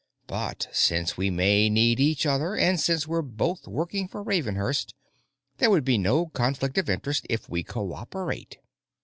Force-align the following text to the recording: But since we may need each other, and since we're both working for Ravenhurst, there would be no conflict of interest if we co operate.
But 0.25 0.67
since 0.71 1.15
we 1.15 1.29
may 1.29 1.69
need 1.69 1.99
each 1.99 2.25
other, 2.25 2.55
and 2.55 2.79
since 2.79 3.07
we're 3.07 3.21
both 3.21 3.67
working 3.67 4.07
for 4.07 4.23
Ravenhurst, 4.23 4.95
there 5.59 5.69
would 5.69 5.85
be 5.85 5.99
no 5.99 6.25
conflict 6.25 6.79
of 6.79 6.89
interest 6.89 7.27
if 7.29 7.47
we 7.47 7.61
co 7.61 7.93
operate. 7.93 8.57